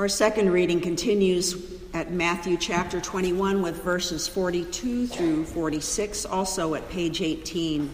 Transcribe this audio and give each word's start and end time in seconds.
Our 0.00 0.08
second 0.08 0.50
reading 0.50 0.80
continues 0.80 1.62
at 1.92 2.10
Matthew 2.10 2.56
chapter 2.56 3.02
21 3.02 3.60
with 3.60 3.82
verses 3.82 4.26
42 4.26 5.06
through 5.06 5.44
46, 5.44 6.24
also 6.24 6.74
at 6.74 6.88
page 6.88 7.20
18 7.20 7.92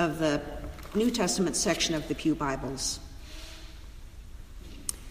of 0.00 0.18
the 0.18 0.42
New 0.96 1.12
Testament 1.12 1.54
section 1.54 1.94
of 1.94 2.08
the 2.08 2.16
Pew 2.16 2.34
Bibles. 2.34 2.98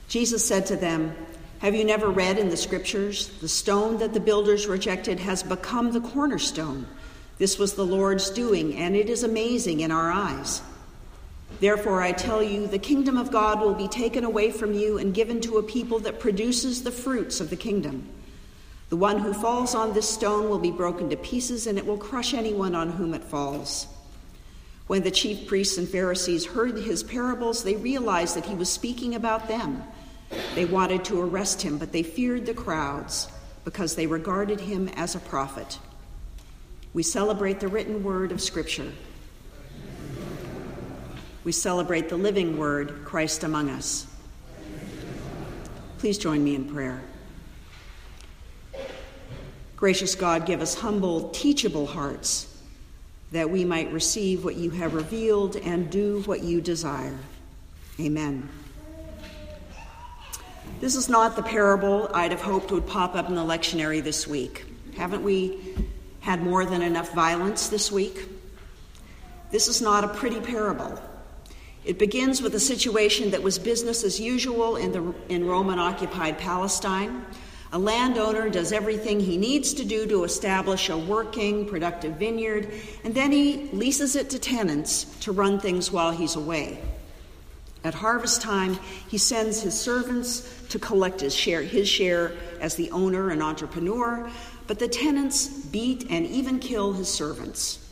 Jesus 0.09 0.45
said 0.45 0.65
to 0.65 0.75
them, 0.75 1.15
Have 1.59 1.75
you 1.75 1.85
never 1.85 2.09
read 2.09 2.37
in 2.37 2.49
the 2.49 2.57
scriptures, 2.57 3.29
the 3.39 3.47
stone 3.47 3.99
that 3.99 4.13
the 4.13 4.19
builders 4.19 4.67
rejected 4.67 5.21
has 5.21 5.43
become 5.43 5.93
the 5.93 6.01
cornerstone? 6.01 6.85
This 7.37 7.57
was 7.57 7.75
the 7.75 7.85
Lord's 7.85 8.29
doing, 8.29 8.75
and 8.75 8.97
it 8.97 9.09
is 9.09 9.23
amazing 9.23 9.79
in 9.79 9.91
our 9.91 10.11
eyes. 10.11 10.61
Therefore, 11.59 12.01
I 12.01 12.11
tell 12.11 12.43
you, 12.43 12.67
the 12.67 12.79
kingdom 12.79 13.17
of 13.17 13.31
God 13.31 13.61
will 13.61 13.73
be 13.73 13.87
taken 13.87 14.23
away 14.23 14.51
from 14.51 14.73
you 14.73 14.97
and 14.97 15.13
given 15.13 15.39
to 15.41 15.57
a 15.57 15.63
people 15.63 15.99
that 15.99 16.19
produces 16.19 16.83
the 16.83 16.91
fruits 16.91 17.39
of 17.39 17.49
the 17.49 17.55
kingdom. 17.55 18.09
The 18.89 18.97
one 18.97 19.19
who 19.19 19.33
falls 19.33 19.73
on 19.73 19.93
this 19.93 20.09
stone 20.09 20.49
will 20.49 20.59
be 20.59 20.71
broken 20.71 21.09
to 21.09 21.17
pieces, 21.17 21.65
and 21.67 21.77
it 21.77 21.85
will 21.85 21.97
crush 21.97 22.33
anyone 22.33 22.75
on 22.75 22.89
whom 22.89 23.13
it 23.13 23.23
falls. 23.23 23.87
When 24.87 25.03
the 25.03 25.11
chief 25.11 25.47
priests 25.47 25.77
and 25.77 25.87
Pharisees 25.87 26.45
heard 26.45 26.77
his 26.77 27.01
parables, 27.01 27.63
they 27.63 27.75
realized 27.75 28.35
that 28.35 28.45
he 28.45 28.55
was 28.55 28.69
speaking 28.69 29.15
about 29.15 29.47
them. 29.47 29.83
They 30.55 30.65
wanted 30.65 31.05
to 31.05 31.21
arrest 31.21 31.61
him, 31.61 31.77
but 31.77 31.91
they 31.91 32.03
feared 32.03 32.45
the 32.45 32.53
crowds 32.53 33.29
because 33.63 33.95
they 33.95 34.07
regarded 34.07 34.59
him 34.59 34.89
as 34.89 35.15
a 35.15 35.19
prophet. 35.19 35.79
We 36.93 37.03
celebrate 37.03 37.59
the 37.59 37.69
written 37.69 38.03
word 38.03 38.31
of 38.31 38.41
Scripture 38.41 38.91
we 41.43 41.51
celebrate 41.51 42.09
the 42.09 42.17
living 42.17 42.57
word, 42.57 43.03
Christ 43.05 43.43
among 43.43 43.69
us. 43.69 44.07
Please 45.97 46.17
join 46.17 46.43
me 46.43 46.55
in 46.55 46.65
prayer. 46.65 47.01
Gracious 49.75 50.15
God, 50.15 50.45
give 50.45 50.61
us 50.61 50.75
humble, 50.75 51.29
teachable 51.29 51.85
hearts 51.85 52.47
that 53.31 53.49
we 53.49 53.65
might 53.65 53.91
receive 53.91 54.45
what 54.45 54.55
you 54.55 54.69
have 54.69 54.93
revealed 54.93 55.55
and 55.57 55.89
do 55.89 56.21
what 56.25 56.43
you 56.43 56.61
desire. 56.61 57.17
Amen. 57.99 58.47
This 60.79 60.95
is 60.95 61.09
not 61.09 61.35
the 61.35 61.43
parable 61.43 62.09
I'd 62.13 62.31
have 62.31 62.41
hoped 62.41 62.71
would 62.71 62.87
pop 62.87 63.15
up 63.15 63.27
in 63.27 63.35
the 63.35 63.41
lectionary 63.41 64.03
this 64.03 64.27
week. 64.27 64.65
Haven't 64.95 65.23
we 65.23 65.75
had 66.19 66.41
more 66.41 66.65
than 66.65 66.81
enough 66.81 67.13
violence 67.13 67.69
this 67.69 67.91
week? 67.91 68.29
This 69.51 69.67
is 69.67 69.81
not 69.81 70.03
a 70.03 70.07
pretty 70.07 70.39
parable. 70.39 70.99
It 71.85 71.99
begins 71.99 72.41
with 72.41 72.55
a 72.55 72.59
situation 72.59 73.31
that 73.31 73.43
was 73.43 73.59
business 73.59 74.03
as 74.03 74.19
usual 74.19 74.77
in, 74.77 74.93
the, 74.93 75.13
in 75.27 75.45
Roman 75.45 75.79
occupied 75.79 76.37
Palestine. 76.37 77.25
A 77.73 77.79
landowner 77.79 78.49
does 78.49 78.71
everything 78.71 79.19
he 79.19 79.35
needs 79.35 79.73
to 79.73 79.83
do 79.83 80.07
to 80.07 80.23
establish 80.23 80.89
a 80.89 80.97
working, 80.97 81.65
productive 81.65 82.13
vineyard, 82.13 82.71
and 83.03 83.13
then 83.13 83.31
he 83.31 83.69
leases 83.73 84.15
it 84.15 84.29
to 84.29 84.39
tenants 84.39 85.05
to 85.21 85.31
run 85.31 85.59
things 85.59 85.91
while 85.91 86.11
he's 86.11 86.35
away. 86.35 86.79
At 87.83 87.95
harvest 87.95 88.41
time, 88.41 88.79
he 89.09 89.17
sends 89.17 89.61
his 89.61 89.77
servants 89.77 90.49
to 90.69 90.79
collect 90.79 91.19
his 91.19 91.35
share, 91.35 91.63
his 91.63 91.89
share 91.89 92.31
as 92.61 92.75
the 92.75 92.91
owner 92.91 93.29
and 93.29 93.43
entrepreneur, 93.43 94.29
but 94.67 94.79
the 94.79 94.87
tenants 94.87 95.47
beat 95.47 96.07
and 96.09 96.25
even 96.27 96.59
kill 96.59 96.93
his 96.93 97.09
servants. 97.09 97.82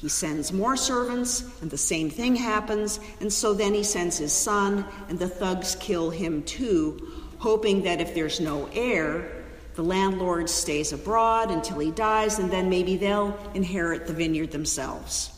He 0.00 0.08
sends 0.08 0.50
more 0.50 0.78
servants, 0.78 1.44
and 1.60 1.70
the 1.70 1.76
same 1.76 2.08
thing 2.08 2.34
happens, 2.34 3.00
and 3.20 3.30
so 3.30 3.52
then 3.52 3.74
he 3.74 3.84
sends 3.84 4.16
his 4.16 4.32
son, 4.32 4.86
and 5.10 5.18
the 5.18 5.28
thugs 5.28 5.76
kill 5.78 6.08
him 6.08 6.42
too, 6.44 7.06
hoping 7.36 7.82
that 7.82 8.00
if 8.00 8.14
there's 8.14 8.40
no 8.40 8.66
heir, 8.72 9.44
the 9.74 9.82
landlord 9.82 10.48
stays 10.48 10.94
abroad 10.94 11.50
until 11.50 11.78
he 11.78 11.90
dies, 11.90 12.38
and 12.38 12.50
then 12.50 12.70
maybe 12.70 12.96
they'll 12.96 13.38
inherit 13.52 14.06
the 14.06 14.14
vineyard 14.14 14.52
themselves. 14.52 15.30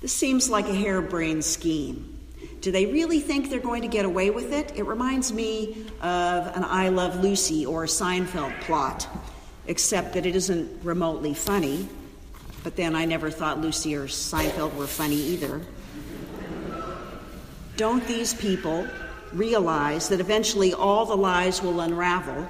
This 0.00 0.12
seems 0.12 0.48
like 0.48 0.68
a 0.68 0.74
harebrained 0.74 1.44
scheme. 1.44 2.20
Do 2.60 2.70
they 2.70 2.86
really 2.86 3.18
think 3.18 3.50
they're 3.50 3.58
going 3.58 3.82
to 3.82 3.88
get 3.88 4.04
away 4.04 4.30
with 4.30 4.52
it? 4.52 4.74
It 4.76 4.84
reminds 4.84 5.32
me 5.32 5.86
of 6.00 6.46
an 6.56 6.62
I 6.62 6.90
Love 6.90 7.18
Lucy 7.18 7.66
or 7.66 7.86
Seinfeld 7.86 8.60
plot, 8.60 9.08
except 9.66 10.12
that 10.12 10.24
it 10.24 10.36
isn't 10.36 10.84
remotely 10.84 11.34
funny. 11.34 11.88
But 12.62 12.76
then 12.76 12.94
I 12.94 13.04
never 13.04 13.30
thought 13.30 13.60
Lucy 13.60 13.94
or 13.94 14.06
Seinfeld 14.06 14.74
were 14.74 14.86
funny 14.86 15.16
either. 15.16 15.60
Don't 17.76 18.06
these 18.06 18.34
people 18.34 18.86
realize 19.32 20.08
that 20.08 20.20
eventually 20.20 20.74
all 20.74 21.06
the 21.06 21.16
lies 21.16 21.62
will 21.62 21.80
unravel 21.80 22.48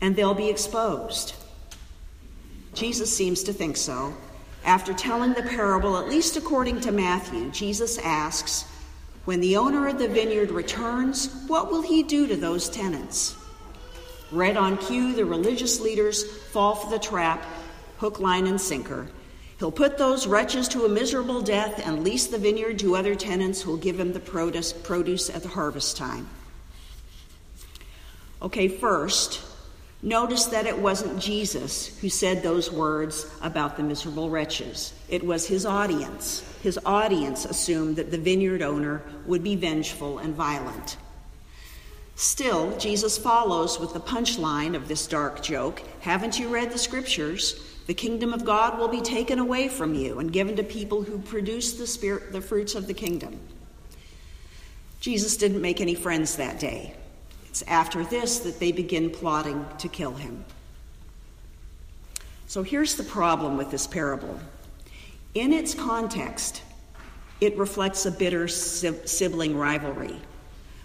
and 0.00 0.14
they'll 0.14 0.34
be 0.34 0.48
exposed? 0.48 1.34
Jesus 2.74 3.14
seems 3.14 3.42
to 3.42 3.52
think 3.52 3.76
so. 3.76 4.14
After 4.64 4.92
telling 4.92 5.32
the 5.32 5.42
parable, 5.42 5.96
at 5.96 6.08
least 6.08 6.36
according 6.36 6.80
to 6.82 6.92
Matthew, 6.92 7.50
Jesus 7.50 7.98
asks, 7.98 8.64
When 9.24 9.40
the 9.40 9.56
owner 9.56 9.88
of 9.88 9.98
the 9.98 10.08
vineyard 10.08 10.50
returns, 10.50 11.44
what 11.48 11.70
will 11.70 11.82
he 11.82 12.02
do 12.02 12.26
to 12.26 12.36
those 12.36 12.68
tenants? 12.68 13.34
Right 14.30 14.56
on 14.56 14.76
cue, 14.76 15.14
the 15.14 15.24
religious 15.24 15.80
leaders 15.80 16.22
fall 16.48 16.74
for 16.74 16.90
the 16.90 16.98
trap 16.98 17.44
hook, 17.98 18.20
line, 18.20 18.46
and 18.46 18.60
sinker. 18.60 19.08
He'll 19.58 19.72
put 19.72 19.98
those 19.98 20.26
wretches 20.26 20.68
to 20.68 20.84
a 20.84 20.88
miserable 20.88 21.42
death 21.42 21.84
and 21.84 22.04
lease 22.04 22.28
the 22.28 22.38
vineyard 22.38 22.78
to 22.78 22.96
other 22.96 23.14
tenants 23.14 23.60
who'll 23.60 23.76
give 23.76 23.98
him 23.98 24.12
the 24.12 24.20
produce, 24.20 25.30
at 25.30 25.42
the 25.42 25.48
harvest 25.48 25.96
time. 25.96 26.28
Okay, 28.40 28.68
first, 28.68 29.40
notice 30.00 30.46
that 30.46 30.66
it 30.66 30.78
wasn't 30.78 31.18
Jesus 31.18 31.98
who 31.98 32.08
said 32.08 32.40
those 32.40 32.70
words 32.70 33.28
about 33.42 33.76
the 33.76 33.82
miserable 33.82 34.30
wretches. 34.30 34.94
It 35.08 35.24
was 35.24 35.48
his 35.48 35.66
audience. 35.66 36.44
His 36.62 36.78
audience 36.86 37.44
assumed 37.44 37.96
that 37.96 38.12
the 38.12 38.18
vineyard 38.18 38.62
owner 38.62 39.02
would 39.26 39.42
be 39.42 39.56
vengeful 39.56 40.18
and 40.18 40.36
violent. 40.36 40.96
Still, 42.14 42.76
Jesus 42.78 43.18
follows 43.18 43.80
with 43.80 43.92
the 43.92 44.00
punchline 44.00 44.76
of 44.76 44.86
this 44.86 45.06
dark 45.06 45.42
joke 45.42 45.82
Haven't 46.00 46.38
you 46.38 46.48
read 46.48 46.70
the 46.70 46.78
scriptures? 46.78 47.60
The 47.88 47.94
kingdom 47.94 48.34
of 48.34 48.44
God 48.44 48.78
will 48.78 48.88
be 48.88 49.00
taken 49.00 49.38
away 49.38 49.66
from 49.66 49.94
you 49.94 50.18
and 50.18 50.30
given 50.30 50.56
to 50.56 50.62
people 50.62 51.02
who 51.02 51.18
produce 51.18 51.72
the 51.72 51.86
spirit 51.86 52.32
the 52.32 52.42
fruits 52.42 52.74
of 52.74 52.86
the 52.86 52.92
kingdom. 52.92 53.40
Jesus 55.00 55.38
didn't 55.38 55.62
make 55.62 55.80
any 55.80 55.94
friends 55.94 56.36
that 56.36 56.60
day. 56.60 56.94
It's 57.46 57.62
after 57.62 58.04
this 58.04 58.40
that 58.40 58.60
they 58.60 58.72
begin 58.72 59.08
plotting 59.08 59.64
to 59.78 59.88
kill 59.88 60.12
him. 60.12 60.44
So 62.46 62.62
here's 62.62 62.96
the 62.96 63.04
problem 63.04 63.56
with 63.56 63.70
this 63.70 63.86
parable. 63.86 64.38
In 65.34 65.54
its 65.54 65.72
context, 65.72 66.62
it 67.40 67.56
reflects 67.56 68.04
a 68.04 68.10
bitter 68.10 68.48
sibling 68.48 69.56
rivalry. 69.56 70.20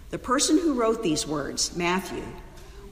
The 0.08 0.18
person 0.18 0.56
who 0.56 0.72
wrote 0.72 1.02
these 1.02 1.26
words, 1.26 1.76
Matthew, 1.76 2.24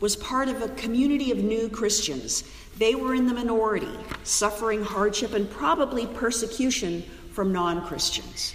was 0.03 0.17
part 0.17 0.49
of 0.49 0.61
a 0.61 0.69
community 0.71 1.31
of 1.31 1.39
new 1.39 1.69
Christians 1.69 2.45
they 2.77 2.95
were 2.95 3.15
in 3.15 3.27
the 3.27 3.35
minority, 3.35 3.97
suffering 4.25 4.83
hardship 4.83 5.35
and 5.35 5.49
probably 5.49 6.07
persecution 6.07 7.03
from 7.33 7.53
non 7.53 7.87
Christians. 7.87 8.55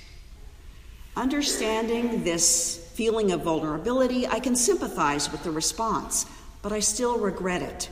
Understanding 1.15 2.23
this 2.23 2.91
feeling 2.93 3.31
of 3.31 3.43
vulnerability, 3.43 4.27
I 4.27 4.39
can 4.39 4.55
sympathize 4.55 5.31
with 5.31 5.43
the 5.43 5.51
response, 5.51 6.25
but 6.61 6.73
I 6.73 6.79
still 6.79 7.17
regret 7.17 7.61
it. 7.61 7.89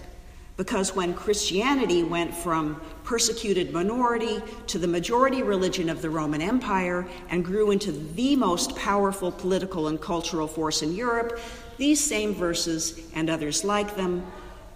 Because 0.58 0.96
when 0.96 1.14
Christianity 1.14 2.04
went 2.04 2.34
from 2.34 2.80
persecuted 3.04 3.74
minority 3.74 4.42
to 4.68 4.80
the 4.80 4.88
majority 4.88 5.44
religion 5.44 5.90
of 5.90 6.02
the 6.02 6.10
Roman 6.10 6.42
Empire 6.42 7.06
and 7.30 7.44
grew 7.44 7.72
into 7.72 7.92
the 7.92 8.36
most 8.38 8.76
powerful 8.76 9.32
political 9.32 9.90
and 9.90 10.00
cultural 10.00 10.48
force 10.48 10.82
in 10.82 10.96
Europe, 10.96 11.40
these 11.78 12.02
same 12.02 12.34
verses 12.34 13.02
and 13.14 13.30
others 13.30 13.66
like 13.66 13.96
them 13.98 14.26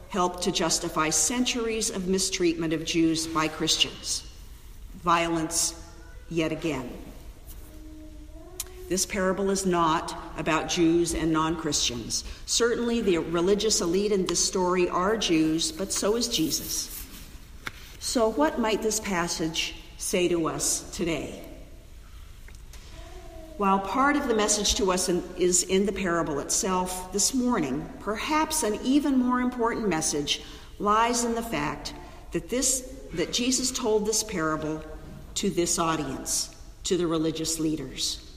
helped 0.10 0.44
to 0.44 0.52
justify 0.52 1.10
centuries 1.10 1.90
of 1.90 2.08
mistreatment 2.08 2.74
of 2.74 2.84
Jews 2.84 3.26
by 3.28 3.48
Christians. 3.48 4.28
Violence 4.96 5.82
yet 6.30 6.52
again. 6.52 6.90
This 8.90 9.06
parable 9.06 9.52
is 9.52 9.68
not 9.68 10.20
about 10.36 10.68
Jews 10.68 11.14
and 11.14 11.32
non 11.32 11.56
Christians. 11.56 12.24
Certainly, 12.48 13.02
the 13.02 13.20
religious 13.20 13.82
elite 13.82 14.12
in 14.12 14.26
this 14.26 14.44
story 14.44 14.90
are 14.90 15.16
Jews, 15.16 15.72
but 15.72 15.94
so 15.94 16.16
is 16.16 16.28
Jesus. 16.28 17.06
So, 18.00 18.30
what 18.30 18.58
might 18.58 18.82
this 18.82 19.00
passage 19.00 19.76
say 20.00 20.28
to 20.30 20.48
us 20.48 20.90
today? 20.90 21.46
While 23.58 23.78
part 23.78 24.16
of 24.16 24.28
the 24.28 24.34
message 24.34 24.74
to 24.76 24.92
us 24.92 25.08
in, 25.08 25.24
is 25.38 25.64
in 25.64 25.86
the 25.86 25.92
parable 25.92 26.40
itself, 26.40 27.14
this 27.14 27.36
morning, 27.36 27.88
perhaps 28.00 28.64
an 28.64 28.80
even 28.84 29.20
more 29.20 29.42
important 29.42 29.88
message 29.88 30.42
lies 30.80 31.26
in 31.26 31.36
the 31.36 31.44
fact 31.44 31.94
that, 32.32 32.50
this, 32.50 32.92
that 33.14 33.34
Jesus 33.34 33.70
told 33.70 34.08
this 34.08 34.24
parable 34.24 34.84
to 35.36 35.52
this 35.52 35.78
audience, 35.78 36.56
to 36.86 36.98
the 36.98 37.06
religious 37.06 37.60
leaders. 37.60 38.29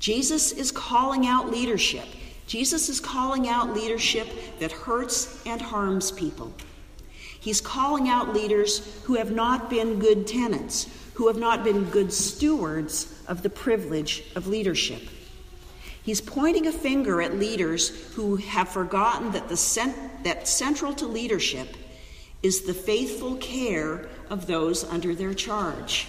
Jesus 0.00 0.50
is 0.50 0.72
calling 0.72 1.26
out 1.26 1.50
leadership. 1.50 2.06
Jesus 2.46 2.88
is 2.88 2.98
calling 2.98 3.48
out 3.48 3.74
leadership 3.74 4.26
that 4.58 4.72
hurts 4.72 5.40
and 5.46 5.60
harms 5.60 6.10
people. 6.10 6.52
He's 7.38 7.60
calling 7.60 8.08
out 8.08 8.34
leaders 8.34 9.00
who 9.04 9.14
have 9.14 9.30
not 9.30 9.70
been 9.70 9.98
good 9.98 10.26
tenants, 10.26 10.88
who 11.14 11.28
have 11.28 11.36
not 11.36 11.62
been 11.62 11.84
good 11.84 12.12
stewards 12.12 13.14
of 13.28 13.42
the 13.42 13.50
privilege 13.50 14.24
of 14.34 14.46
leadership. 14.46 15.02
He's 16.02 16.20
pointing 16.20 16.66
a 16.66 16.72
finger 16.72 17.20
at 17.20 17.38
leaders 17.38 17.90
who 18.14 18.36
have 18.36 18.70
forgotten 18.70 19.32
that, 19.32 19.48
the 19.48 19.56
cent- 19.56 20.24
that 20.24 20.48
central 20.48 20.94
to 20.94 21.06
leadership 21.06 21.76
is 22.42 22.62
the 22.62 22.74
faithful 22.74 23.36
care 23.36 24.08
of 24.30 24.46
those 24.46 24.82
under 24.84 25.14
their 25.14 25.34
charge. 25.34 26.08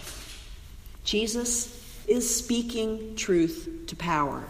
Jesus 1.04 1.81
is 2.08 2.36
speaking 2.36 3.16
truth 3.16 3.70
to 3.88 3.96
power. 3.96 4.44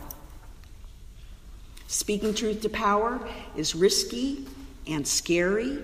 Speaking 1.88 2.34
truth 2.34 2.62
to 2.62 2.70
power 2.70 3.20
is 3.56 3.76
risky 3.76 4.48
and 4.88 5.06
scary, 5.08 5.80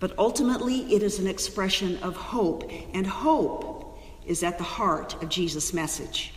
but 0.00 0.18
ultimately 0.18 0.92
it 0.94 1.02
is 1.02 1.18
an 1.18 1.26
expression 1.26 1.98
of 1.98 2.16
hope, 2.16 2.70
and 2.94 3.06
hope 3.06 3.98
is 4.26 4.42
at 4.42 4.58
the 4.58 4.64
heart 4.64 5.20
of 5.22 5.28
Jesus' 5.28 5.74
message. 5.74 6.32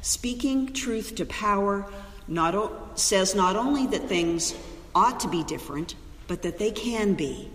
Speaking 0.00 0.72
truth 0.72 1.14
to 1.16 1.26
power 1.26 1.86
not 2.26 2.54
o- 2.54 2.88
says 2.94 3.34
not 3.34 3.56
only 3.56 3.86
that 3.88 4.08
things 4.08 4.54
ought 4.94 5.20
to 5.20 5.28
be 5.28 5.44
different, 5.44 5.94
but 6.26 6.42
that 6.42 6.58
they 6.58 6.70
can 6.70 7.14
be. 7.14 7.50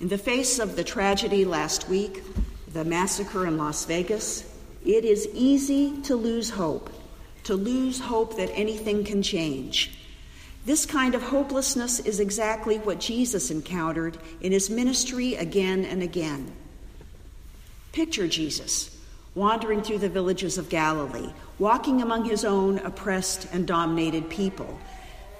In 0.00 0.08
the 0.08 0.18
face 0.18 0.58
of 0.58 0.76
the 0.76 0.84
tragedy 0.84 1.44
last 1.44 1.88
week, 1.88 2.22
the 2.72 2.84
massacre 2.84 3.46
in 3.46 3.56
Las 3.56 3.84
Vegas, 3.84 4.44
it 4.84 5.04
is 5.04 5.28
easy 5.34 6.00
to 6.02 6.16
lose 6.16 6.50
hope 6.50 6.90
to 7.48 7.54
lose 7.54 7.98
hope 7.98 8.36
that 8.36 8.50
anything 8.52 9.02
can 9.04 9.22
change. 9.22 9.90
This 10.66 10.84
kind 10.84 11.14
of 11.14 11.22
hopelessness 11.22 11.98
is 11.98 12.20
exactly 12.20 12.76
what 12.76 13.00
Jesus 13.00 13.50
encountered 13.50 14.18
in 14.42 14.52
his 14.52 14.68
ministry 14.68 15.34
again 15.34 15.86
and 15.86 16.02
again. 16.02 16.52
Picture 17.92 18.28
Jesus 18.28 18.94
wandering 19.34 19.82
through 19.82 19.96
the 19.96 20.10
villages 20.10 20.58
of 20.58 20.68
Galilee, 20.68 21.32
walking 21.58 22.02
among 22.02 22.26
his 22.26 22.44
own 22.44 22.80
oppressed 22.80 23.48
and 23.50 23.66
dominated 23.66 24.28
people. 24.28 24.78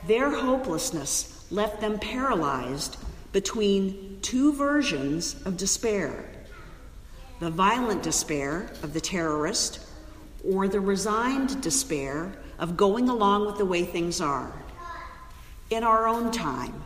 Their 0.06 0.30
hopelessness 0.30 1.44
left 1.50 1.82
them 1.82 1.98
paralyzed 1.98 2.96
between 3.32 4.18
two 4.22 4.54
versions 4.54 5.36
of 5.44 5.58
despair 5.58 6.24
the 7.40 7.50
violent 7.50 8.02
despair 8.02 8.70
of 8.82 8.92
the 8.92 9.00
terrorist 9.00 9.80
or 10.44 10.68
the 10.68 10.80
resigned 10.80 11.60
despair 11.62 12.32
of 12.58 12.76
going 12.76 13.08
along 13.08 13.46
with 13.46 13.58
the 13.58 13.64
way 13.64 13.84
things 13.84 14.20
are. 14.20 14.52
In 15.70 15.84
our 15.84 16.08
own 16.08 16.30
time, 16.32 16.82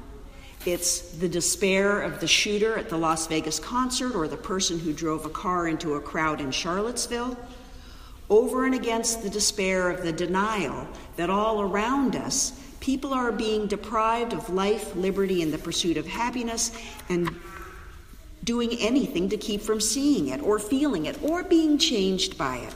it's 0.66 1.00
the 1.12 1.28
despair 1.28 2.00
of 2.02 2.20
the 2.20 2.26
shooter 2.26 2.78
at 2.78 2.88
the 2.88 2.96
Las 2.96 3.26
Vegas 3.26 3.58
concert 3.58 4.14
or 4.14 4.28
the 4.28 4.36
person 4.36 4.78
who 4.78 4.92
drove 4.92 5.24
a 5.24 5.30
car 5.30 5.66
into 5.66 5.94
a 5.94 6.00
crowd 6.00 6.40
in 6.40 6.50
Charlottesville, 6.50 7.36
over 8.30 8.64
and 8.64 8.74
against 8.74 9.22
the 9.22 9.30
despair 9.30 9.90
of 9.90 10.02
the 10.02 10.12
denial 10.12 10.86
that 11.16 11.30
all 11.30 11.60
around 11.60 12.16
us 12.16 12.58
people 12.80 13.14
are 13.14 13.30
being 13.30 13.68
deprived 13.68 14.32
of 14.32 14.50
life, 14.50 14.94
liberty, 14.96 15.40
and 15.40 15.52
the 15.52 15.58
pursuit 15.58 15.96
of 15.96 16.06
happiness, 16.06 16.72
and 17.08 17.28
doing 18.44 18.72
anything 18.78 19.28
to 19.28 19.36
keep 19.36 19.60
from 19.60 19.80
seeing 19.80 20.28
it 20.28 20.42
or 20.42 20.58
feeling 20.58 21.06
it 21.06 21.22
or 21.22 21.44
being 21.44 21.78
changed 21.78 22.36
by 22.36 22.56
it 22.56 22.74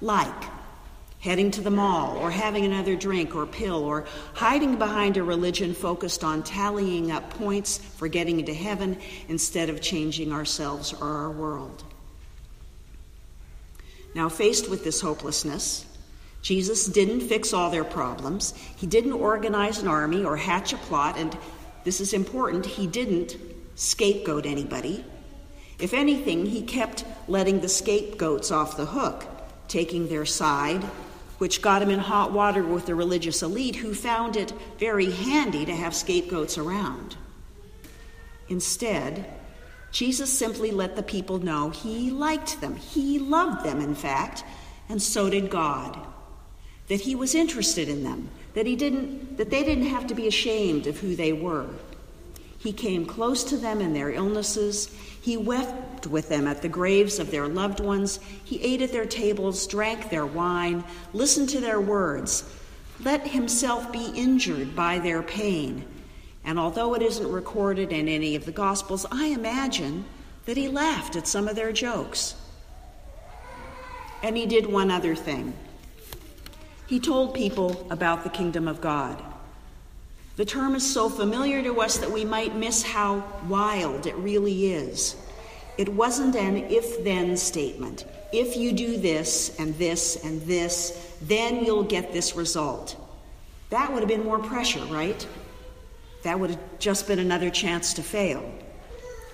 like 0.00 0.44
heading 1.20 1.50
to 1.50 1.60
the 1.60 1.70
mall 1.70 2.16
or 2.18 2.30
having 2.30 2.64
another 2.64 2.94
drink 2.94 3.34
or 3.34 3.46
pill 3.46 3.82
or 3.82 4.04
hiding 4.34 4.76
behind 4.76 5.16
a 5.16 5.22
religion 5.22 5.74
focused 5.74 6.22
on 6.22 6.42
tallying 6.42 7.10
up 7.10 7.30
points 7.30 7.78
for 7.78 8.06
getting 8.06 8.38
into 8.38 8.54
heaven 8.54 8.96
instead 9.28 9.68
of 9.68 9.80
changing 9.80 10.32
ourselves 10.32 10.92
or 10.92 11.08
our 11.08 11.30
world. 11.30 11.82
Now, 14.14 14.28
faced 14.28 14.70
with 14.70 14.84
this 14.84 15.00
hopelessness, 15.00 15.84
Jesus 16.42 16.86
didn't 16.86 17.20
fix 17.20 17.52
all 17.52 17.70
their 17.70 17.84
problems. 17.84 18.54
He 18.76 18.86
didn't 18.86 19.12
organize 19.12 19.82
an 19.82 19.88
army 19.88 20.24
or 20.24 20.36
hatch 20.36 20.72
a 20.72 20.76
plot, 20.76 21.18
and 21.18 21.36
this 21.84 22.00
is 22.00 22.12
important, 22.12 22.64
he 22.64 22.86
didn't 22.86 23.36
scapegoat 23.76 24.44
anybody. 24.44 25.04
If 25.78 25.94
anything, 25.94 26.46
he 26.46 26.62
kept 26.62 27.04
letting 27.28 27.60
the 27.60 27.68
scapegoats 27.68 28.50
off 28.50 28.76
the 28.76 28.86
hook 28.86 29.26
taking 29.68 30.08
their 30.08 30.24
side, 30.24 30.82
which 31.38 31.62
got 31.62 31.82
him 31.82 31.90
in 31.90 31.98
hot 31.98 32.32
water 32.32 32.62
with 32.62 32.86
the 32.86 32.94
religious 32.94 33.42
elite 33.42 33.76
who 33.76 33.94
found 33.94 34.36
it 34.36 34.52
very 34.78 35.10
handy 35.10 35.64
to 35.66 35.74
have 35.74 35.94
scapegoats 35.94 36.56
around. 36.56 37.16
Instead, 38.48 39.30
Jesus 39.90 40.32
simply 40.32 40.70
let 40.70 40.96
the 40.96 41.02
people 41.02 41.38
know 41.38 41.70
he 41.70 42.10
liked 42.10 42.60
them. 42.60 42.76
He 42.76 43.18
loved 43.18 43.64
them, 43.64 43.80
in 43.80 43.94
fact, 43.94 44.44
and 44.88 45.02
so 45.02 45.28
did 45.28 45.50
God. 45.50 45.98
That 46.88 47.00
he 47.00 47.14
was 47.14 47.34
interested 47.34 47.88
in 47.88 48.04
them, 48.04 48.28
that 48.54 48.66
he 48.66 48.76
didn't 48.76 49.36
that 49.38 49.50
they 49.50 49.64
didn't 49.64 49.86
have 49.86 50.06
to 50.06 50.14
be 50.14 50.28
ashamed 50.28 50.86
of 50.86 51.00
who 51.00 51.16
they 51.16 51.32
were. 51.32 51.68
He 52.66 52.72
came 52.72 53.06
close 53.06 53.44
to 53.44 53.56
them 53.56 53.80
in 53.80 53.92
their 53.92 54.10
illnesses. 54.10 54.92
He 55.22 55.36
wept 55.36 56.08
with 56.08 56.28
them 56.28 56.48
at 56.48 56.62
the 56.62 56.68
graves 56.68 57.20
of 57.20 57.30
their 57.30 57.46
loved 57.46 57.78
ones. 57.78 58.18
He 58.44 58.60
ate 58.60 58.82
at 58.82 58.90
their 58.90 59.06
tables, 59.06 59.68
drank 59.68 60.10
their 60.10 60.26
wine, 60.26 60.82
listened 61.12 61.48
to 61.50 61.60
their 61.60 61.80
words, 61.80 62.42
let 63.04 63.28
himself 63.28 63.92
be 63.92 64.10
injured 64.16 64.74
by 64.74 64.98
their 64.98 65.22
pain. 65.22 65.84
And 66.44 66.58
although 66.58 66.94
it 66.94 67.02
isn't 67.02 67.30
recorded 67.30 67.92
in 67.92 68.08
any 68.08 68.34
of 68.34 68.46
the 68.46 68.50
Gospels, 68.50 69.06
I 69.12 69.26
imagine 69.26 70.04
that 70.46 70.56
he 70.56 70.66
laughed 70.66 71.14
at 71.14 71.28
some 71.28 71.46
of 71.46 71.54
their 71.54 71.70
jokes. 71.70 72.34
And 74.24 74.36
he 74.36 74.44
did 74.44 74.66
one 74.66 74.90
other 74.90 75.14
thing 75.14 75.54
he 76.88 76.98
told 76.98 77.32
people 77.32 77.86
about 77.90 78.24
the 78.24 78.30
kingdom 78.30 78.66
of 78.66 78.80
God. 78.80 79.22
The 80.36 80.44
term 80.44 80.74
is 80.74 80.88
so 80.88 81.08
familiar 81.08 81.62
to 81.62 81.80
us 81.80 81.96
that 81.96 82.12
we 82.12 82.24
might 82.24 82.54
miss 82.54 82.82
how 82.82 83.24
wild 83.48 84.06
it 84.06 84.14
really 84.16 84.72
is. 84.72 85.16
It 85.78 85.88
wasn't 85.88 86.36
an 86.36 86.56
if 86.56 87.02
then 87.04 87.38
statement. 87.38 88.04
If 88.32 88.54
you 88.54 88.72
do 88.72 88.98
this 88.98 89.58
and 89.58 89.74
this 89.78 90.22
and 90.24 90.42
this, 90.42 91.16
then 91.22 91.64
you'll 91.64 91.84
get 91.84 92.12
this 92.12 92.36
result. 92.36 92.96
That 93.70 93.90
would 93.90 94.00
have 94.00 94.08
been 94.08 94.24
more 94.24 94.38
pressure, 94.38 94.84
right? 94.86 95.26
That 96.22 96.38
would 96.38 96.50
have 96.50 96.78
just 96.78 97.08
been 97.08 97.18
another 97.18 97.48
chance 97.48 97.94
to 97.94 98.02
fail. 98.02 98.44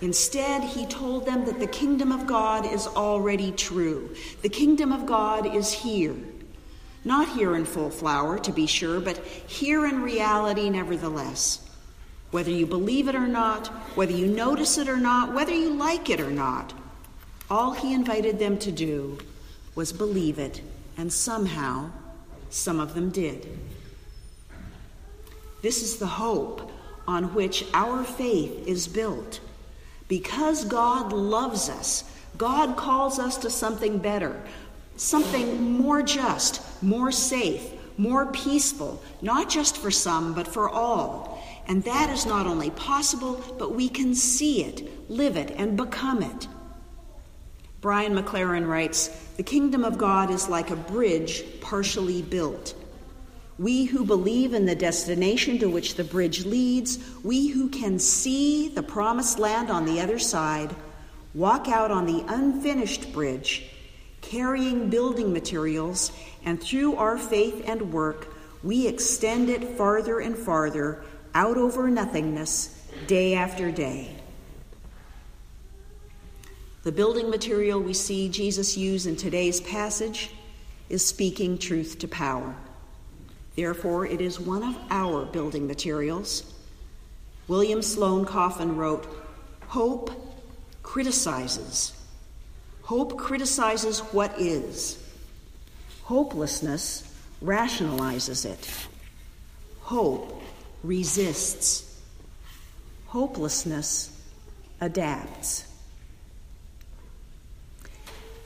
Instead, 0.03 0.63
he 0.63 0.87
told 0.87 1.27
them 1.27 1.45
that 1.47 1.59
the 1.59 1.67
kingdom 1.67 2.13
of 2.13 2.27
God 2.27 2.65
is 2.67 2.87
already 2.87 3.51
true. 3.53 4.15
The 4.43 4.49
kingdom 4.49 4.93
of 4.93 5.07
God 5.07 5.53
is 5.55 5.73
here. 5.73 6.15
Not 7.05 7.29
here 7.31 7.57
in 7.57 7.65
full 7.65 7.91
flower, 7.91 8.39
to 8.39 8.53
be 8.53 8.67
sure, 8.67 9.01
but 9.01 9.19
here 9.19 9.87
in 9.87 10.03
reality, 10.03 10.71
nevertheless. 10.71 11.69
Whether 12.31 12.51
you 12.51 12.67
believe 12.67 13.09
it 13.09 13.15
or 13.15 13.27
not, 13.27 13.67
whether 13.97 14.13
you 14.13 14.27
notice 14.27 14.79
it 14.79 14.89
or 14.89 14.97
not, 14.97 15.35
whether 15.35 15.53
you 15.53 15.75
like 15.75 16.09
it 16.09 16.21
or 16.21 16.31
not, 16.31 16.73
all 17.51 17.73
he 17.73 17.93
invited 17.93 18.39
them 18.39 18.59
to 18.59 18.73
do 18.73 19.19
was 19.75 19.93
believe 19.93 20.39
it, 20.39 20.63
and 20.97 21.13
somehow, 21.13 21.91
some 22.51 22.81
of 22.81 22.95
them 22.95 23.11
did. 23.11 23.47
This 25.61 25.83
is 25.83 25.99
the 25.99 26.07
hope 26.07 26.71
on 27.07 27.35
which 27.35 27.65
our 27.75 28.05
faith 28.05 28.67
is 28.67 28.89
built. 28.89 29.41
Because 30.09 30.65
God 30.65 31.13
loves 31.13 31.69
us, 31.69 32.05
God 32.39 32.77
calls 32.77 33.19
us 33.19 33.37
to 33.39 33.51
something 33.51 33.99
better, 33.99 34.43
something 34.97 35.79
more 35.79 36.03
just, 36.03 36.63
more 36.83 37.13
safe, 37.13 37.73
more 37.97 38.27
peaceful, 38.27 39.03
not 39.21 39.49
just 39.49 39.77
for 39.77 39.91
some, 39.91 40.35
but 40.35 40.49
for 40.49 40.69
all. 40.69 41.43
And 41.69 41.85
that 41.85 42.11
is 42.11 42.27
not 42.27 42.47
only 42.47 42.71
possible, 42.71 43.43
but 43.59 43.75
we 43.75 43.89
can 43.89 44.15
see 44.15 44.65
it, 44.65 45.11
live 45.11 45.37
it, 45.37 45.53
and 45.57 45.77
become 45.77 46.23
it. 46.23 46.49
Brian 47.81 48.15
McLaren 48.15 48.67
writes 48.67 49.09
The 49.37 49.43
kingdom 49.43 49.85
of 49.85 49.99
God 49.99 50.31
is 50.31 50.49
like 50.49 50.71
a 50.71 50.77
bridge 50.77 51.45
partially 51.61 52.23
built. 52.23 52.75
We 53.59 53.85
who 53.85 54.05
believe 54.05 54.55
in 54.55 54.67
the 54.67 54.75
destination 54.75 55.59
to 55.59 55.69
which 55.69 55.95
the 55.95 56.05
bridge 56.05 56.45
leads, 56.47 56.99
we 57.23 57.49
who 57.49 57.69
can 57.69 57.99
see 57.99 58.69
the 58.69 58.83
promised 58.83 59.39
land 59.39 59.71
on 59.71 59.85
the 59.85 60.01
other 60.01 60.19
side, 60.19 60.75
walk 61.35 61.69
out 61.69 61.91
on 61.91 62.07
the 62.07 62.25
unfinished 62.29 63.13
bridge 63.13 63.69
carrying 64.33 64.89
building 64.89 65.31
materials, 65.31 66.11
and 66.47 66.59
through 66.59 66.97
our 66.97 67.19
faith 67.19 67.63
and 67.67 67.93
work, 67.93 68.35
we 68.63 68.87
extend 68.87 69.51
it 69.51 69.77
farther 69.77 70.21
and 70.21 70.39
farther 70.39 71.05
out 71.35 71.59
over 71.59 71.91
nothingness 71.91 72.83
day 73.07 73.35
after 73.35 73.71
day. 73.71 74.17
The 76.83 76.93
building 76.93 77.29
material 77.29 77.79
we 77.79 77.93
see 77.93 78.31
Jesus 78.31 78.75
use 78.75 79.05
in 79.07 79.17
today's 79.17 79.61
passage 79.61 80.31
is 80.89 81.05
speaking 81.05 81.59
truth 81.59 81.99
to 81.99 82.09
power. 82.09 82.57
Therefore, 83.55 84.07
it 84.07 84.23
is 84.23 84.41
one 84.41 84.63
of 84.63 84.79
our 84.89 85.27
building 85.27 85.67
materials. 85.67 86.51
William 87.49 87.83
Sloane 87.83 88.25
Coffin 88.25 88.77
wrote 88.77 89.07
Hope 89.69 90.11
criticizes. 90.83 91.93
Hope 92.83 93.17
criticizes 93.17 94.01
what 94.13 94.39
is. 94.41 94.99
Hopelessness 96.03 97.09
rationalizes 97.43 98.45
it. 98.45 98.87
Hope 99.81 100.43
resists. 100.83 102.01
Hopelessness 103.07 104.19
adapts. 104.81 105.69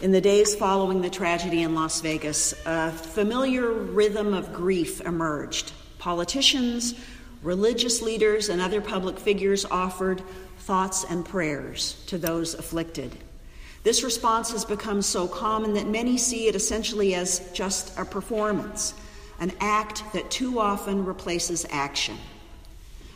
In 0.02 0.12
the 0.12 0.20
days 0.20 0.54
following 0.54 1.00
the 1.00 1.08
tragedy 1.08 1.62
in 1.62 1.74
Las 1.74 2.02
Vegas, 2.02 2.52
a 2.66 2.92
familiar 2.92 3.70
rhythm 3.72 4.34
of 4.34 4.52
grief 4.52 5.00
emerged. 5.00 5.72
Politicians, 5.98 6.94
religious 7.42 8.02
leaders, 8.02 8.50
and 8.50 8.60
other 8.60 8.82
public 8.82 9.18
figures 9.18 9.64
offered 9.64 10.22
thoughts 10.58 11.04
and 11.08 11.24
prayers 11.24 12.02
to 12.08 12.18
those 12.18 12.52
afflicted. 12.52 13.16
This 13.86 14.02
response 14.02 14.50
has 14.50 14.64
become 14.64 15.00
so 15.00 15.28
common 15.28 15.74
that 15.74 15.86
many 15.86 16.18
see 16.18 16.48
it 16.48 16.56
essentially 16.56 17.14
as 17.14 17.38
just 17.52 17.96
a 17.96 18.04
performance, 18.04 18.94
an 19.38 19.52
act 19.60 20.02
that 20.12 20.28
too 20.28 20.58
often 20.58 21.04
replaces 21.04 21.64
action. 21.70 22.16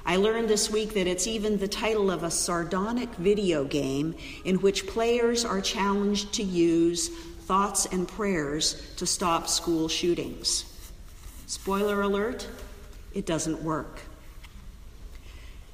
I 0.06 0.14
learned 0.14 0.48
this 0.48 0.70
week 0.70 0.94
that 0.94 1.08
it's 1.08 1.26
even 1.26 1.58
the 1.58 1.66
title 1.66 2.08
of 2.08 2.22
a 2.22 2.30
sardonic 2.30 3.08
video 3.16 3.64
game 3.64 4.14
in 4.44 4.60
which 4.60 4.86
players 4.86 5.44
are 5.44 5.60
challenged 5.60 6.34
to 6.34 6.44
use 6.44 7.08
thoughts 7.08 7.86
and 7.86 8.06
prayers 8.06 8.94
to 8.94 9.06
stop 9.06 9.48
school 9.48 9.88
shootings. 9.88 10.66
Spoiler 11.48 12.00
alert, 12.02 12.46
it 13.12 13.26
doesn't 13.26 13.60
work. 13.64 14.02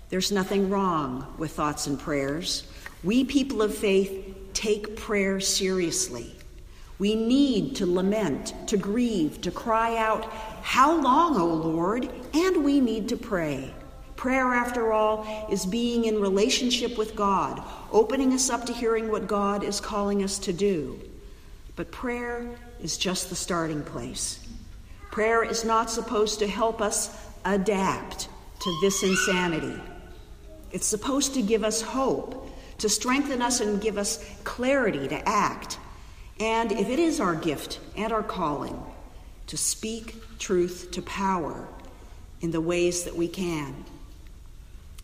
There's 0.09 0.33
nothing 0.33 0.71
wrong 0.71 1.35
with 1.37 1.51
thoughts 1.53 1.87
and 1.87 2.01
prayers. 2.01 2.67
We 3.05 3.25
people 3.25 3.61
of 3.61 3.77
faith 3.77 4.46
take 4.57 4.97
prayer 4.97 5.39
seriously. 5.39 6.35
We 6.99 7.15
need 7.15 7.77
to 7.77 7.87
lament, 7.87 8.55
to 8.69 8.79
grieve, 8.79 9.43
to 9.43 9.51
cry 9.51 9.99
out, 9.99 10.33
How 10.63 10.99
long, 10.99 11.37
O 11.37 11.47
Lord? 11.47 12.11
And 12.33 12.65
we 12.65 12.81
need 12.81 13.11
to 13.11 13.19
pray. 13.19 13.71
Prayer, 14.17 14.55
after 14.55 14.95
all, 14.95 15.47
is 15.51 15.67
being 15.67 16.07
in 16.07 16.23
relationship 16.23 16.97
with 16.97 17.15
God, 17.15 17.63
opening 17.93 18.33
us 18.33 18.49
up 18.49 18.65
to 18.65 18.73
hearing 18.73 19.11
what 19.11 19.27
God 19.27 19.63
is 19.63 19.79
calling 19.79 20.25
us 20.25 20.39
to 20.39 20.55
do. 20.55 20.99
But 21.77 21.93
prayer 21.93 22.49
is 22.81 22.97
just 22.97 23.29
the 23.29 23.37
starting 23.37 23.83
place. 23.83 24.41
Prayer 25.11 25.45
is 25.45 25.67
not 25.67 25.91
supposed 25.91 26.39
to 26.39 26.47
help 26.47 26.81
us 26.81 27.15
adapt 27.45 28.31
to 28.61 28.79
this 28.81 29.03
insanity. 29.03 29.79
It's 30.73 30.87
supposed 30.87 31.35
to 31.35 31.43
give 31.43 31.63
us 31.63 31.83
hope, 31.83 32.51
to 32.79 32.89
strengthen 32.89 33.43
us 33.43 33.61
and 33.61 33.81
give 33.81 33.99
us 33.99 34.25
clarity 34.45 35.09
to 35.09 35.29
act. 35.29 35.79
And 36.41 36.73
if 36.73 36.89
it 36.89 36.99
is 36.99 37.21
our 37.21 37.35
gift 37.35 37.81
and 37.97 38.13
our 38.13 38.23
calling, 38.23 38.83
to 39.47 39.57
speak 39.57 40.39
truth 40.39 40.91
to 40.93 41.03
power 41.03 41.69
in 42.41 42.51
the 42.51 42.61
ways 42.61 43.05
that 43.05 43.17
we 43.17 43.29
can. 43.29 43.85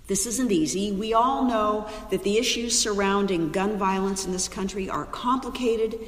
This 0.08 0.26
isn't 0.26 0.50
easy. 0.50 0.92
We 0.92 1.14
all 1.14 1.44
know 1.44 1.88
that 2.10 2.24
the 2.24 2.38
issues 2.38 2.78
surrounding 2.78 3.52
gun 3.52 3.78
violence 3.78 4.26
in 4.26 4.32
this 4.32 4.48
country 4.48 4.90
are 4.90 5.06
complicated, 5.06 5.98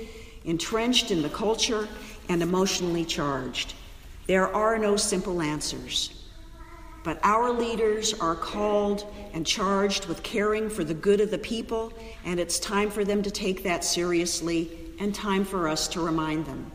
entrenched 0.44 1.11
in 1.11 1.23
the 1.23 1.28
culture, 1.28 1.88
and 2.28 2.42
emotionally 2.42 3.04
charged. 3.04 3.75
There 4.26 4.52
are 4.54 4.78
no 4.78 4.97
simple 4.97 5.40
answers. 5.40 6.23
But 7.04 7.20
our 7.23 7.52
leaders 7.52 8.14
are 8.14 8.34
called 8.34 9.06
and 9.34 9.46
charged 9.46 10.06
with 10.06 10.23
caring 10.23 10.70
for 10.70 10.82
the 10.82 10.94
good 10.94 11.20
of 11.20 11.30
the 11.30 11.38
people, 11.38 11.92
and 12.25 12.40
it's 12.40 12.58
time 12.58 12.90
for 12.90 13.04
them 13.04 13.23
to 13.23 13.30
take 13.30 13.62
that 13.62 13.84
seriously 13.84 14.70
and 14.99 15.14
time 15.14 15.44
for 15.44 15.68
us 15.68 15.87
to 15.88 16.00
remind 16.00 16.46
them. 16.46 16.73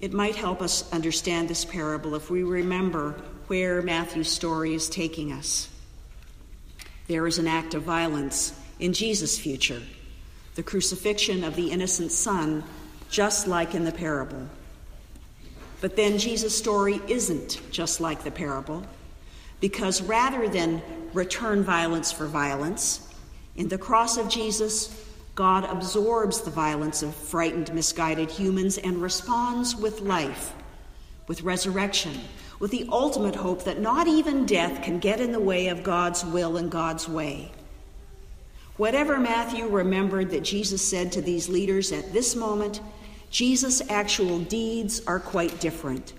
It 0.00 0.12
might 0.12 0.34
help 0.34 0.60
us 0.60 0.92
understand 0.92 1.48
this 1.48 1.64
parable 1.64 2.16
if 2.16 2.28
we 2.28 2.42
remember 2.42 3.12
where 3.46 3.80
Matthew's 3.80 4.30
story 4.30 4.74
is 4.74 4.88
taking 4.88 5.32
us. 5.32 5.68
There 7.06 7.26
is 7.26 7.38
an 7.38 7.46
act 7.46 7.74
of 7.74 7.82
violence 7.82 8.58
in 8.80 8.92
Jesus' 8.92 9.38
future, 9.38 9.82
the 10.56 10.62
crucifixion 10.62 11.44
of 11.44 11.54
the 11.54 11.70
innocent 11.70 12.10
son, 12.10 12.64
just 13.10 13.46
like 13.46 13.74
in 13.74 13.84
the 13.84 13.92
parable. 13.92 14.48
But 15.84 15.96
then 15.96 16.16
Jesus' 16.16 16.56
story 16.56 16.98
isn't 17.08 17.60
just 17.70 18.00
like 18.00 18.24
the 18.24 18.30
parable, 18.30 18.86
because 19.60 20.00
rather 20.00 20.48
than 20.48 20.80
return 21.12 21.62
violence 21.62 22.10
for 22.10 22.24
violence, 22.24 23.06
in 23.56 23.68
the 23.68 23.76
cross 23.76 24.16
of 24.16 24.30
Jesus, 24.30 25.04
God 25.34 25.64
absorbs 25.64 26.40
the 26.40 26.50
violence 26.50 27.02
of 27.02 27.14
frightened, 27.14 27.74
misguided 27.74 28.30
humans 28.30 28.78
and 28.78 29.02
responds 29.02 29.76
with 29.76 30.00
life, 30.00 30.54
with 31.26 31.42
resurrection, 31.42 32.18
with 32.60 32.70
the 32.70 32.88
ultimate 32.90 33.34
hope 33.36 33.64
that 33.64 33.78
not 33.78 34.08
even 34.08 34.46
death 34.46 34.82
can 34.82 34.98
get 34.98 35.20
in 35.20 35.32
the 35.32 35.38
way 35.38 35.66
of 35.66 35.82
God's 35.82 36.24
will 36.24 36.56
and 36.56 36.70
God's 36.70 37.06
way. 37.06 37.52
Whatever 38.78 39.20
Matthew 39.20 39.68
remembered 39.68 40.30
that 40.30 40.44
Jesus 40.44 40.80
said 40.80 41.12
to 41.12 41.20
these 41.20 41.50
leaders 41.50 41.92
at 41.92 42.14
this 42.14 42.34
moment, 42.34 42.80
Jesus' 43.34 43.82
actual 43.90 44.38
deeds 44.38 45.02
are 45.08 45.18
quite 45.18 45.58
different. 45.58 46.12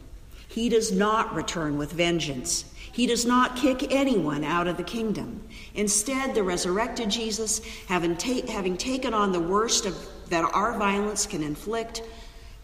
He 0.50 0.68
does 0.68 0.92
not 0.92 1.34
return 1.34 1.78
with 1.78 1.94
vengeance. 1.94 2.66
He 2.92 3.08
does 3.08 3.26
not 3.26 3.56
kick 3.56 3.90
anyone 3.90 4.44
out 4.44 4.68
of 4.68 4.76
the 4.76 4.84
kingdom. 4.84 5.42
Instead, 5.76 6.36
the 6.36 6.44
resurrected 6.44 7.10
Jesus, 7.10 7.62
having, 7.88 8.18
ta- 8.18 8.46
having 8.50 8.76
taken 8.76 9.14
on 9.14 9.32
the 9.32 9.40
worst 9.40 9.86
of, 9.86 9.96
that 10.28 10.44
our 10.54 10.78
violence 10.78 11.26
can 11.26 11.42
inflict, 11.42 12.04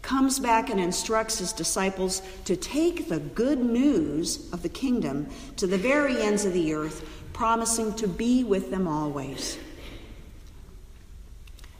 comes 0.02 0.38
back 0.38 0.68
and 0.68 0.78
instructs 0.78 1.38
his 1.38 1.54
disciples 1.54 2.20
to 2.44 2.54
take 2.54 3.08
the 3.08 3.20
good 3.20 3.58
news 3.58 4.52
of 4.52 4.62
the 4.62 4.68
kingdom 4.68 5.28
to 5.56 5.66
the 5.66 5.78
very 5.78 6.20
ends 6.20 6.44
of 6.44 6.52
the 6.52 6.74
earth, 6.74 7.08
promising 7.32 7.94
to 7.94 8.06
be 8.06 8.44
with 8.44 8.70
them 8.70 8.86
always. 8.86 9.56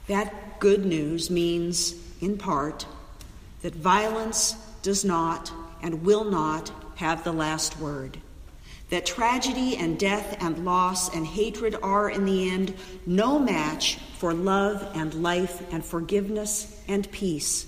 That 0.07 0.59
good 0.59 0.87
news 0.87 1.29
means, 1.29 1.97
in 2.23 2.39
part, 2.39 2.87
that 3.61 3.75
violence 3.75 4.55
does 4.81 5.05
not 5.05 5.53
and 5.83 6.03
will 6.03 6.25
not 6.25 6.73
have 6.95 7.23
the 7.23 7.33
last 7.33 7.79
word. 7.79 8.17
That 8.89 9.05
tragedy 9.05 9.77
and 9.77 9.99
death 9.99 10.39
and 10.41 10.65
loss 10.65 11.15
and 11.15 11.27
hatred 11.27 11.77
are, 11.83 12.09
in 12.09 12.25
the 12.25 12.51
end, 12.51 12.75
no 13.05 13.39
match 13.39 13.97
for 14.17 14.33
love 14.33 14.91
and 14.95 15.13
life 15.23 15.63
and 15.71 15.85
forgiveness 15.85 16.81
and 16.89 17.11
peace 17.11 17.67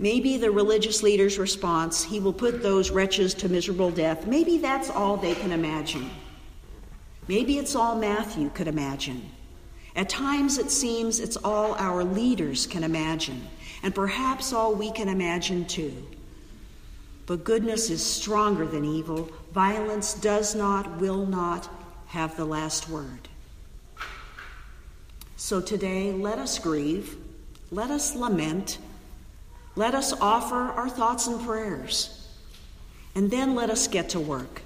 Maybe 0.00 0.36
the 0.36 0.50
religious 0.52 1.02
leader's 1.02 1.38
response, 1.38 2.04
he 2.04 2.20
will 2.20 2.32
put 2.32 2.62
those 2.62 2.90
wretches 2.90 3.34
to 3.34 3.48
miserable 3.48 3.90
death, 3.90 4.26
maybe 4.26 4.58
that's 4.58 4.90
all 4.90 5.16
they 5.16 5.34
can 5.34 5.50
imagine. 5.50 6.08
Maybe 7.26 7.58
it's 7.58 7.74
all 7.74 7.96
Matthew 7.96 8.48
could 8.50 8.68
imagine. 8.68 9.28
At 9.96 10.08
times 10.08 10.58
it 10.58 10.70
seems 10.70 11.20
it's 11.20 11.36
all 11.36 11.74
our 11.74 12.04
leaders 12.04 12.66
can 12.66 12.84
imagine, 12.84 13.46
and 13.82 13.94
perhaps 13.94 14.52
all 14.52 14.74
we 14.74 14.92
can 14.92 15.08
imagine 15.08 15.64
too. 15.64 16.06
But 17.26 17.44
goodness 17.44 17.90
is 17.90 18.04
stronger 18.04 18.66
than 18.66 18.84
evil. 18.84 19.30
Violence 19.52 20.14
does 20.14 20.54
not, 20.54 20.98
will 20.98 21.26
not 21.26 21.68
have 22.06 22.36
the 22.36 22.44
last 22.44 22.88
word. 22.88 23.28
So 25.36 25.60
today, 25.60 26.12
let 26.12 26.38
us 26.38 26.58
grieve, 26.58 27.16
let 27.70 27.90
us 27.90 28.14
lament 28.14 28.78
let 29.78 29.94
us 29.94 30.12
offer 30.20 30.56
our 30.56 30.88
thoughts 30.88 31.28
and 31.28 31.40
prayers. 31.40 32.26
And 33.14 33.30
then 33.30 33.54
let 33.54 33.70
us 33.70 33.86
get 33.86 34.08
to 34.08 34.18
work. 34.18 34.62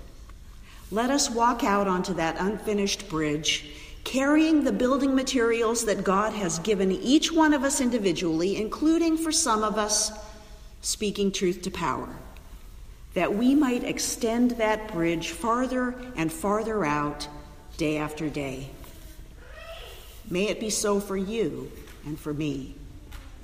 Let 0.90 1.10
us 1.10 1.28
walk 1.28 1.62
out 1.62 1.86
onto 1.86 2.14
that 2.14 2.36
unfinished 2.38 3.10
bridge, 3.10 3.66
carrying 4.04 4.64
the 4.64 4.72
building 4.72 5.14
materials 5.14 5.84
that 5.84 6.04
God 6.04 6.32
has 6.32 6.58
given 6.60 6.90
each 6.92 7.30
one 7.30 7.54
of 7.54 7.62
us 7.62 7.80
individually, 7.80 8.56
including 8.56 9.16
for 9.16 9.32
some 9.32 9.62
of 9.62 9.78
us, 9.78 10.12
speaking 10.80 11.30
truth 11.30 11.62
to 11.62 11.70
power, 11.70 12.08
that 13.14 13.34
we 13.34 13.54
might 13.54 13.84
extend 13.84 14.52
that 14.52 14.92
bridge 14.92 15.30
farther 15.30 15.94
and 16.16 16.32
farther 16.32 16.84
out 16.84 17.28
day 17.76 17.96
after 17.96 18.28
day. 18.28 18.70
May 20.28 20.48
it 20.48 20.60
be 20.60 20.70
so 20.70 20.98
for 21.00 21.16
you 21.16 21.70
and 22.04 22.18
for 22.18 22.32
me. 22.32 22.74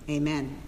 Amen. 0.08 0.58